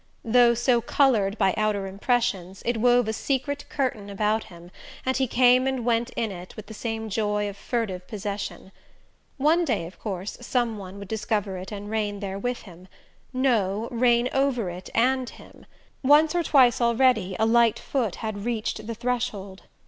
Though 0.25 0.55
so 0.55 0.81
coloured 0.81 1.37
by 1.37 1.53
outer 1.55 1.85
impressions, 1.85 2.63
it 2.65 2.77
wove 2.77 3.07
a 3.07 3.13
secret 3.13 3.65
curtain 3.69 4.09
about 4.09 4.45
him, 4.45 4.71
and 5.05 5.15
he 5.15 5.27
came 5.27 5.67
and 5.67 5.85
went 5.85 6.09
in 6.15 6.31
it 6.31 6.55
with 6.55 6.65
the 6.65 6.73
same 6.73 7.07
joy 7.07 7.47
of 7.47 7.55
furtive 7.55 8.07
possession. 8.07 8.71
One 9.37 9.63
day, 9.63 9.85
of 9.85 9.99
course, 9.99 10.39
some 10.41 10.79
one 10.79 10.97
would 10.97 11.07
discover 11.07 11.55
it 11.59 11.71
and 11.71 11.87
reign 11.87 12.19
there 12.19 12.39
with 12.39 12.63
him 12.63 12.87
no, 13.31 13.87
reign 13.91 14.27
over 14.33 14.71
it 14.71 14.89
and 14.95 15.29
him. 15.29 15.67
Once 16.01 16.33
or 16.33 16.41
twice 16.41 16.81
already 16.81 17.35
a 17.37 17.45
light 17.45 17.77
foot 17.77 18.15
had 18.25 18.43
reached 18.43 18.87
the 18.87 18.95
threshold. 18.95 19.65